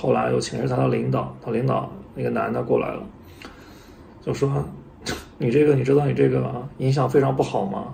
[0.00, 3.02] 后来又请示他的领导，他领导那个男的过来了，
[4.24, 4.64] 就说
[5.38, 7.92] ：“你这个你知道你这个影响非常不好吗？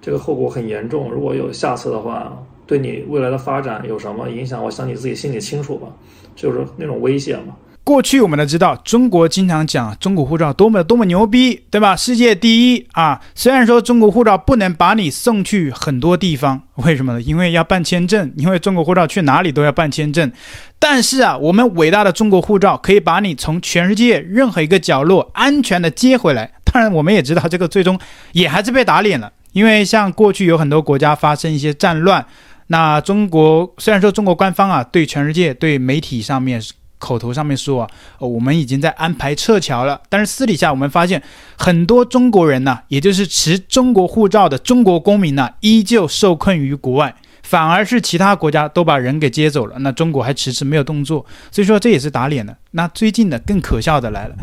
[0.00, 2.32] 这个后果很严重，如果有下次的话，
[2.64, 4.62] 对你未来的发展有什么影响？
[4.62, 5.88] 我想你自己心里清楚吧。”
[6.36, 7.56] 就是那种威胁嘛。
[7.84, 11.96] 过去我们都知道，中国经常讲中国护照多么多么牛逼，对吧？
[11.96, 13.20] 世界第一啊！
[13.34, 17.20] 虽然说中国护照不能把你送去很多地方，为什么呢？
[17.20, 20.30] 因为要办签证，因为中国护照去哪里都要办签证。
[20.78, 26.52] 但是啊，我们伟大的中国护照可以把你从全世界任何一个角落安全的接回来。
[26.72, 27.98] 当然，我们也知道这个最终
[28.30, 32.24] 也还是被打脸了，因为像过去有很多国家发生一些战乱，
[32.68, 36.62] 那中国虽然说中国官方啊对全世界对媒体上面
[37.02, 40.00] 口头上面说啊，我们已经在安排撤侨了。
[40.08, 41.20] 但是私底下我们发现，
[41.58, 51.26] 很多中国人呢，也就是持中国护照的中国公民呢，依旧受困于国外，反而是其他国家都把人给接走了，那中国还迟迟没有动作。
[51.50, 52.56] 所以说这也是打脸的。
[52.70, 54.36] 那最近呢，更可笑的来了，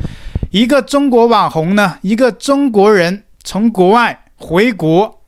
[0.51, 5.18] 一个中国网红呢，一个中国人从国外回国。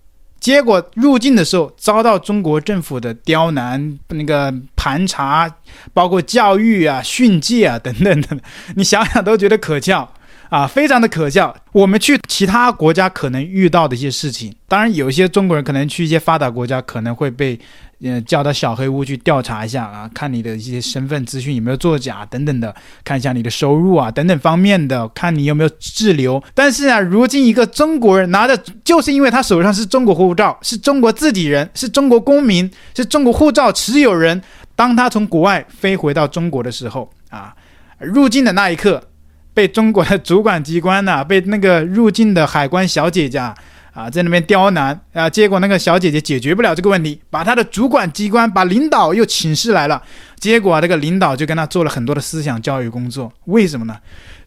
[0.41, 5.49] 结果入境的时候遭到中国政府的刁难，那个盘查，
[5.93, 8.41] 包括教育啊、训诫啊等等等等，
[8.75, 10.11] 你想想都觉得可笑。
[10.51, 11.55] 啊，非常的可笑。
[11.71, 17.57] 我们去其他国家可能遇到的一些事情，当然有一些中国人可能去一些发达国家可能会被。
[18.03, 26.43] 嗯，叫到小黑屋去调查一下啊，看你的一些身份资讯有没有作假等等的，看一下你的收入啊等等方面的，看你有没有滞留。
[26.55, 34.41] 但是啊，如今一个中国人拿着，就是因为他手上是中国护照，是中国自己人，是中国公民，是中国护照持有人。
[34.75, 37.53] 当他从国外飞回到中国的时候啊，
[37.99, 39.10] 入境的那一刻，
[39.53, 43.53] 被中国的主管机关呐、啊， 被那个入境的海关小姐姐。
[43.93, 50.01] 啊，在那边刁难啊，结果那个小姐姐解决不了这个问题，把她的主管机关，把领导又请示来了，
[50.39, 53.29] 结果，这个领导就跟他做了很多的思想教育工作。
[53.47, 53.97] 为什么呢？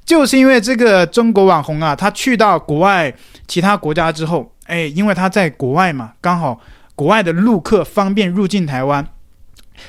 [0.03, 3.15] 就是因为这个中国网红啊，他去到国外
[3.47, 6.59] 其他国家之后，哎，因为他在国外嘛，刚好
[6.95, 9.07] 国外的陆客方便入境台湾，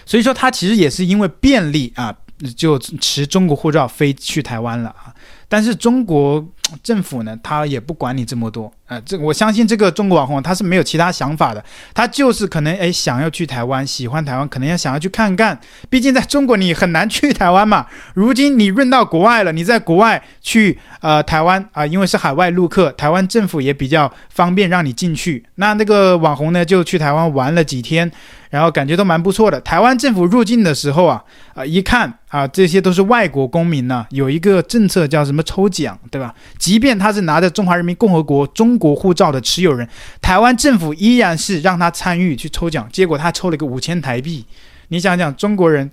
[0.06, 2.14] 所以说他其实也是因为便利啊，
[2.56, 5.14] 就持中国护照飞去台湾了啊。
[5.48, 6.46] 但是中国
[6.82, 8.72] 政府呢，他也不管你这么多。
[8.88, 15.60] 呃，这我相信这个中国网红他是没有其他想法的，他就是可能哎想要去台湾，喜欢台湾，可能要想要去看看。
[15.90, 17.88] 毕竟在中国你很难去台湾嘛。
[18.14, 25.44] 如今你润到国外了，你在国外去呃台湾啊、因为是海外陆客，台湾政府也比较方便让你进去。
[25.56, 28.12] 那那个网红呢就去台湾玩了几天，
[28.52, 29.60] 然后感觉都蛮不错的。
[29.62, 31.24] 台湾政府入境的时候啊
[31.56, 36.36] 啊、一看啊这些都是外国公民呢，有一个政策叫什么抽奖，对吧？
[36.60, 38.76] 即便他是拿着中华人民共和国中。
[38.76, 39.88] 国护照的持有人，
[40.22, 44.46] 台湾政府依然是让他参与去抽奖，结果他抽了一个五千台币。
[44.90, 45.90] 你想想，中国人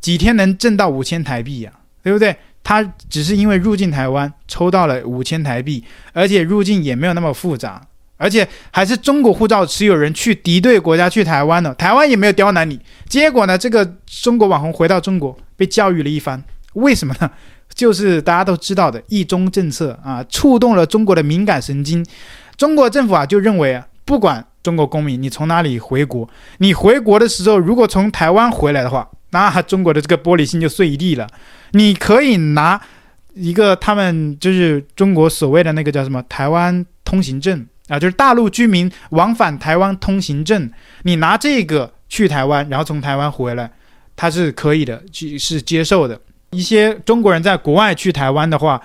[0.00, 1.72] 几天能挣到五千台币呀？
[2.02, 2.36] 对不对？
[2.62, 5.82] 他只是因为入境台湾抽到了五千台币，
[6.12, 7.80] 而且入境也没有那么复杂，
[8.18, 12.78] 而且还是中国护照持有人去敌对国家去台湾的，台湾也没有刁难你。
[13.08, 16.44] 结果呢，这个中国网红回到中国被教育了一番，
[16.74, 17.30] 为什么呢？
[17.76, 22.04] 就是大家都知道的“一中”政策啊，触动了中国的敏感神经。
[22.56, 26.26] 中国政府啊，就认为啊，不管中国公民你从哪里回国，
[26.58, 31.28] 你回国的时候如果从台湾回来的话，那中国的这个玻璃心就碎一地了。
[31.72, 32.80] 你可以拿
[33.34, 40.70] 一个他们就是中国所谓的那个叫什么“台湾通行证”啊，就是大陆居民往返台湾通行证，
[41.02, 43.70] 你拿这个去台湾，然后从台湾回来，
[44.16, 46.18] 它是可以的，是接受的。
[46.50, 48.80] 一些中国人在国外去台湾的话，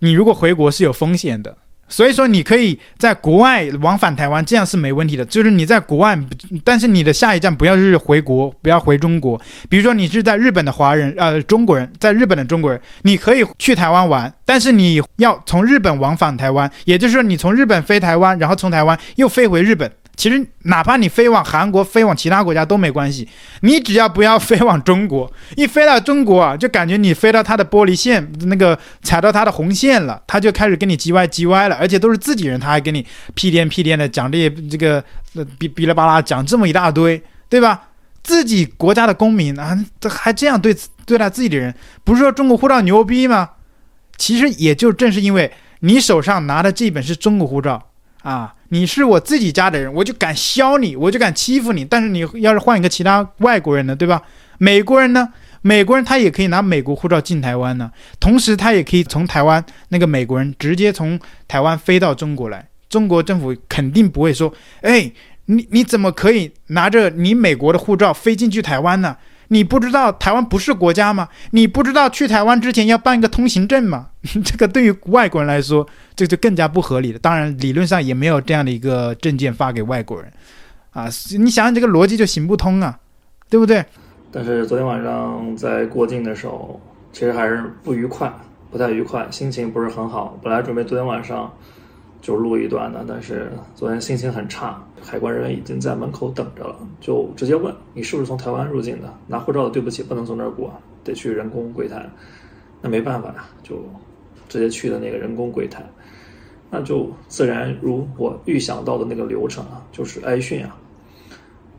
[0.00, 1.56] 你如果回国是有风险的，
[1.88, 5.24] 所以说你可以在国外往返台湾，这样是没问题的。
[5.24, 6.18] 就是你在国外，
[6.64, 9.40] 但是你的下一站不要是回国，不要回中国。
[9.68, 19.90] 比如说你是在日本的华人，呃，中国人，在日本的中国人，你可以去台湾玩，但是你要从日本往返台湾，也就是说你从日本飞台湾，然后从台湾又飞回日本。
[20.18, 23.28] 其实，哪怕你飞往韩国、飞往其他国家都没关系，
[23.60, 25.32] 你只要不要飞往中国。
[25.56, 35.02] 一飞到中国啊，就感觉你飞到他的玻璃线，那个踩到他的红线了，他就开始跟你叽歪叽歪了，而且都是自己人，他还跟你屁颠屁颠的讲这些这个
[35.36, 37.82] 呃哔哔啦吧啦讲这么一大堆，对吧？
[38.24, 39.78] 自己国家的公民啊，
[40.10, 40.76] 还这样对
[41.06, 41.72] 对待自己的人，
[42.02, 43.50] 不是说中国护照牛逼吗？
[44.16, 47.80] 其实也就正是因为你手上拿的这本是中国护照。
[48.24, 51.84] 啊，你是我自己家的人，我就敢削你，我就敢欺负你。
[51.84, 54.22] 但是你要是换一个其他外国人呢，对吧？
[54.58, 55.32] 美国人呢？
[55.60, 61.18] 美国人他也可以拿美国护照进台湾呢，同时他也可以从台湾那个美国人直接从
[61.48, 62.64] 台湾飞到中国来。
[62.88, 65.10] 中国政府肯定不会说，哎，
[65.46, 69.16] 你你怎么可以拿着你美国的护照飞进去台湾呢？
[69.48, 71.28] 你不知道台湾不是国家吗？
[71.50, 74.08] 你不知道去台湾之前要办一个通行证吗？
[74.44, 77.18] 这个对于外国人来说，这就更加不合理了。
[77.18, 80.30] 当然，理论上也没有这样的一个证件发给外国人
[80.92, 81.04] 啊。
[81.38, 82.98] 你想想这个逻辑就行不通啊，
[83.48, 83.84] 对不对？
[84.30, 86.78] 但是昨天晚上在过境的时候，
[87.12, 88.30] 其实还是不愉快，
[88.70, 90.38] 不太愉快，心情不是很好。
[90.42, 91.50] 本来准备昨天晚上
[92.20, 94.82] 就录一段的，但是昨天心情很差。
[95.00, 99.14] 海关人员已经在门口等着了，就直接问你是不是从台湾入境的？
[99.28, 100.72] 拿护照的，对不起，不能从这儿过，
[101.04, 102.04] 得去人工柜台。
[102.82, 103.76] 那没办法呀，就
[104.48, 105.84] 直接去的那个人工柜台。
[106.68, 110.76] 那就自然如我预想到的那个流程啊，就是挨训啊。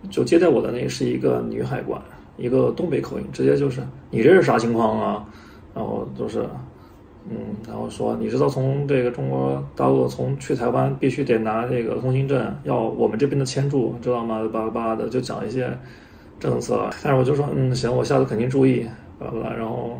[0.09, 2.01] 就接待我的那是一个女海关，
[2.37, 5.25] 一个东北口音，直接就是你这是啥情况啊？
[5.75, 6.47] 然后就是。
[7.27, 7.35] 嗯，
[7.67, 14.47] 然后说你知道从这个中国大陆从去台湾必须得拿这个通行证，要我们这边的签注，知道吗？
[14.51, 15.69] 巴拉巴拉的就讲一些
[16.39, 18.87] 政策，但是我就说嗯行，我下次肯定注意，
[19.19, 19.99] 巴拉巴拉，然后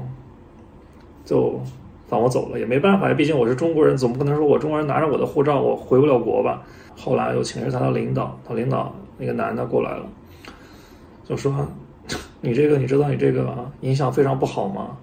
[1.25, 1.59] 就
[2.07, 6.63] 放我走了，也没办法，毕竟我是中国人，总不可能说我中国人拿着我的护照我回不了国吧？
[6.97, 10.03] 后来又请示他的领导，他领导那个男的过来了，
[11.25, 11.53] 就说
[12.41, 14.97] 你这个你知道你这个影响非常不好吗？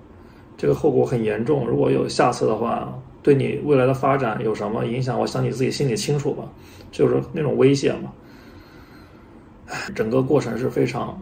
[0.56, 2.92] 这个后果很严重，如果有下次的话，
[3.22, 5.18] 对你未来的发展有什么影响？
[5.18, 6.44] 我想你自己心里清楚吧，
[6.90, 8.12] 就是那种威胁嘛。
[9.94, 11.20] 整个过程是非常，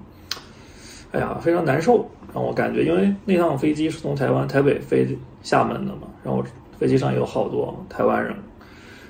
[1.12, 5.06] 哎呀，非常难受，让我感觉，因为那趟飞机是从台湾台北飞
[5.42, 6.44] 厦门的嘛，然后
[6.78, 8.36] 飞机上有好多台湾人，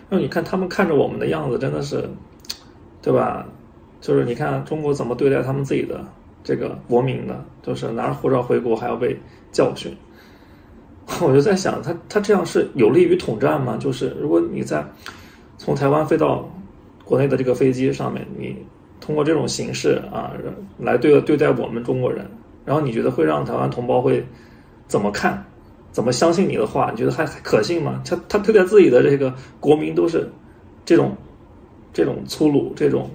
[0.08, 2.08] 那你看他们看着我们的样子，真的是，
[3.02, 3.44] 对吧？
[4.00, 6.04] 就是你看中国怎么对待他们自己的
[6.44, 9.18] 这个国民的，就是拿着护照回国还要被
[9.50, 9.96] 教训。
[11.20, 13.76] 我就在想，他他这样是有利于统战吗？
[13.76, 14.84] 就是如果你在
[15.58, 16.50] 从台湾飞到
[17.04, 18.56] 国内的这个飞机上面，你
[19.00, 20.32] 通过这种形式啊
[20.78, 22.26] 来对对待我们中国人，
[22.64, 24.26] 然后你觉得会让台湾同胞会
[24.88, 25.44] 怎么看？
[25.92, 26.90] 怎么相信你的话？
[26.90, 28.02] 你觉得还可信吗？
[28.04, 30.28] 他他对待自己的这个国民都是
[30.84, 31.14] 这种
[31.92, 33.10] 这种粗鲁，这种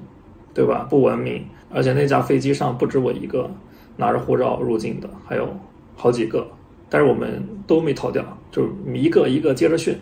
[0.53, 0.86] 对吧？
[0.89, 1.44] 不文明，
[1.74, 3.50] 而且那架飞机上不止我一个
[3.97, 5.50] 拿着护照入境的，还有
[5.95, 6.47] 好几个。
[6.89, 9.95] 但是我们都没逃掉，就是一个一个接着训，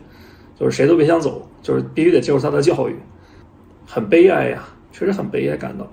[0.58, 2.96] 就是谁都别想走，就是必须得接受他的教育，
[3.86, 5.86] 很悲哀呀，确实很悲哀感到。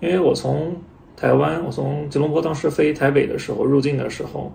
[0.00, 0.76] 因为我从
[1.16, 4.52] 台湾，我从吉隆坡当时飞台北的时候，入境的时候，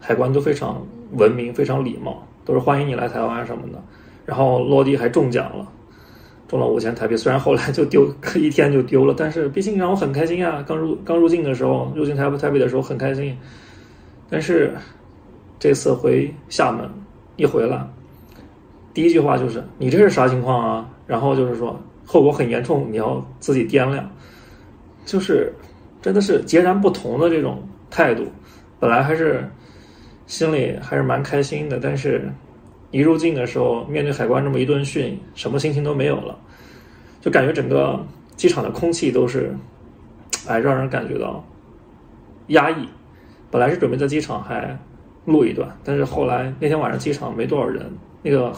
[0.00, 0.80] 海关都非常
[1.12, 3.82] 文明，非常礼貌，都是欢迎你来台湾什么的。
[4.24, 5.68] 然后落地还中奖了，
[6.46, 10.64] 中了五千台币，虽然后来就丢，一天就丢了，但是毕竟让我很开心呀。
[10.66, 13.36] 刚入刚入境的时候，入境台台北的时候很开心。
[14.32, 14.74] 但是
[15.58, 16.88] 这次回厦门
[17.36, 17.86] 一回来，
[18.94, 20.88] 第一句话就是你这是啥情况啊？
[21.06, 24.10] 然后就是说后果很严重，你要自己掂量。
[25.04, 25.52] 就是
[26.00, 28.26] 真的是截然不同的这种态度。
[28.80, 29.46] 本来还是
[30.26, 32.32] 心里还是蛮开心的，但是
[32.90, 36.38] 一入境的时候，面对海关这么一顿训，什么心情都没有了，
[37.20, 38.02] 就感觉整个
[38.34, 39.54] 机场的空气都是，
[40.46, 41.44] 哎，让人感觉到
[42.46, 42.88] 压抑。
[43.52, 44.76] 本来是准备在机场还
[45.26, 47.84] 录一段，但是后来那天晚上机场没多少人，
[48.22, 48.50] 那个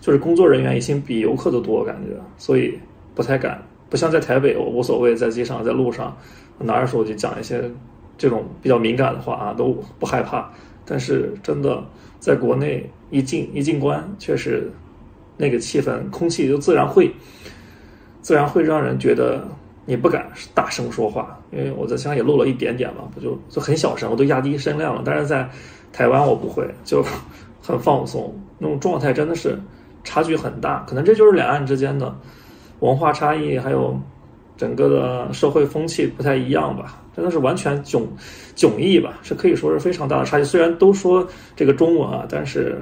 [0.00, 2.76] 就是工作人员已经比游客都多，感觉，所以
[3.14, 3.62] 不太敢。
[3.88, 6.16] 不像在台北，我无所谓，在机场在路上
[6.58, 7.62] 拿着手机讲一些
[8.18, 10.50] 这种比较敏感的话啊，都不害怕。
[10.84, 11.82] 但是真的
[12.18, 14.68] 在国内一进一进关，确实
[15.36, 17.10] 那个气氛、空气就自然会
[18.20, 19.46] 自然会让人觉得。
[19.86, 25.02] 你不敢大声说话，因为我在香港也录了一点点嘛，不就就很小声，我都压低声量了。
[25.04, 25.48] 但是在
[25.92, 27.04] 台湾我不会，就
[27.60, 29.58] 很放松，那种状态真的是
[30.04, 30.84] 差距很大。
[30.88, 32.14] 可能这就是两岸之间的
[32.78, 34.00] 文化差异，还有
[34.56, 38.04] 整个的社会风气不太一样吧，真的是完全迥
[38.54, 40.44] 迥异吧，是可以说是非常大的差距。
[40.44, 41.26] 虽然都说
[41.56, 42.80] 这个中文啊，但是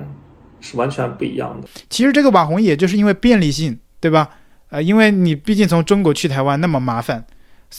[0.61, 1.69] 是完全不一样的。
[1.89, 4.29] 其实这个网红也就是因为便利性，对吧？
[4.71, 7.25] 呃，因为你毕竟从中国去台湾那么麻烦，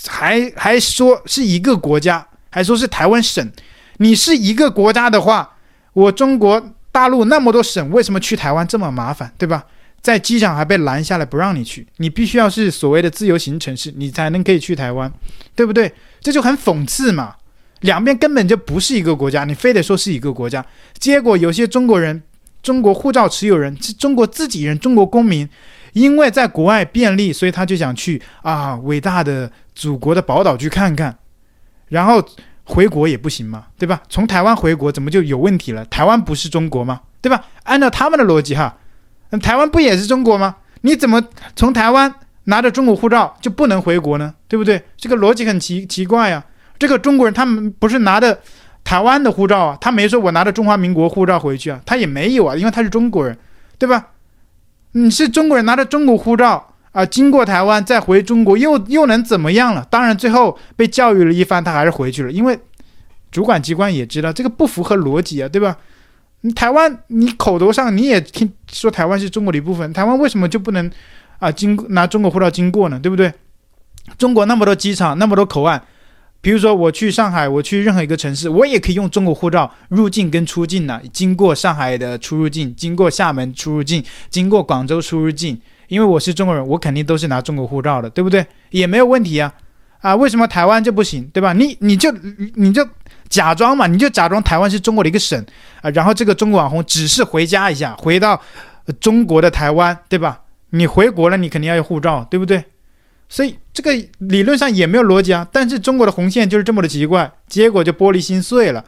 [0.07, 3.51] 还还说是一个国家，还说是台湾省。
[3.97, 5.57] 你是一个国家的话，
[5.93, 9.65] 我中国大陆那么多省，为什么去台湾这么麻烦，对吧？
[10.01, 15.11] 在机场还被拦下来不让你去，你必须要是所谓的自由行城市，你才能可以去台湾，
[15.55, 15.91] 对不对？
[16.21, 17.35] 这就很讽刺嘛，
[17.81, 20.65] 两边根本就不是一个国家，你非得说是一个国家，
[20.97, 22.23] 结果有些中国人、
[22.63, 25.49] 中国护照持有人、是中国自己人、中国公民。
[25.93, 31.17] 因为在国外便利，所以他就想去啊，伟大的祖国的宝岛去看看，
[31.87, 32.23] 然后
[32.63, 34.01] 回国也不行嘛，对吧？
[34.09, 35.83] 从台湾回国怎么就有问题了？
[35.85, 37.01] 台湾不是中国吗？
[37.21, 37.43] 对吧？
[37.63, 38.77] 按照他们的逻辑哈，
[39.41, 40.55] 台湾不也是中国吗？
[40.81, 41.21] 你怎么
[41.55, 42.13] 从台湾
[42.45, 44.33] 拿着中国护照就不能回国呢？
[44.47, 44.81] 对不对？
[44.95, 46.43] 这个逻辑很奇奇怪呀。
[46.77, 48.39] 这个中国人他们不是拿的
[48.83, 53.37] 台湾的护照啊，他没说我拿着中华民国护照回去啊，他也没有啊，因为他是中国人，
[53.77, 54.07] 对吧？
[54.93, 59.85] 你是中国人拿着中国护照啊，经过台湾再回中国，又又能怎么样了？
[59.89, 62.59] 当然最后被教育了一番，他还是回去了，因为
[63.31, 65.77] 主管机关也知道这个不符合逻辑啊，对吧？
[66.41, 70.89] 你台湾你口头上你也听说台湾是中国的一部分，台湾为什么就不能
[71.37, 72.99] 啊经拿中国护照经过呢？
[72.99, 73.31] 对不对？
[74.17, 75.79] 中国那么多机场，那么多口岸。
[76.41, 81.01] 比如说我去上海，我去任何一个城市，我也可以用中国护照入境跟出境呢。
[81.11, 88.45] 经过上海的出入境，经过厦门出入境，经过广州出入境，因为我是中国人，我肯定都是拿中国护照的，对不对？
[88.69, 89.53] 也没有问题啊。
[89.99, 91.51] 啊，为什么台湾就不行，对吧？
[91.51, 92.09] 你你就
[92.55, 92.87] 你就
[93.27, 95.45] 假装嘛，你就假装台湾是中国的一个省
[95.81, 98.41] 啊，然后这个中国网红只是回家一下，回到
[99.01, 100.39] 中国的台湾，对吧？
[100.69, 102.63] 你回国了，你肯定要有护照，对不对？
[103.29, 108.83] 所以这个理论上也没有逻辑啊，但是中国的红线就是这么的奇怪，结果就玻璃心碎了，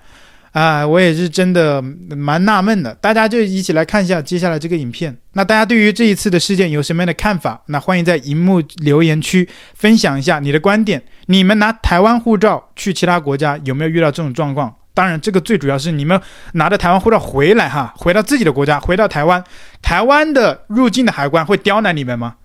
[0.52, 2.94] 啊，我也是真的蛮纳闷的。
[2.96, 5.16] 大家就一起来看一下接下来这个影片。
[5.34, 7.62] 那大家对于这一次的事件有什么样的看法？
[7.68, 11.02] 那欢迎在荧幕留言区分享一下你的观点。
[11.28, 14.76] 你们拿台湾护照去其他国家有没有遇到这种状况？
[14.94, 16.20] 当然，这个最主要是你们
[16.54, 19.42] 拿着台湾护照回来哈，回到自己的国家，回到台湾，
[19.82, 22.36] 台湾的入境的海关会刁难你们吗？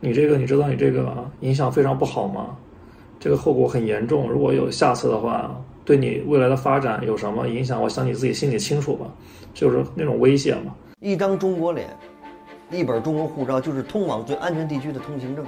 [0.00, 2.56] 你这个你知道你这个影响非常不好吗？
[3.20, 4.28] 这个后果很严重。
[4.30, 7.82] 如果有下次的话，对你未来的发展有什么影响？
[7.82, 9.06] 我想你自己心里清楚吧。
[9.54, 10.72] 就是那种威胁嘛。
[11.00, 11.88] 一张中国脸，
[12.70, 15.44] 一本中国护照，就是通往最安全地区的通行证。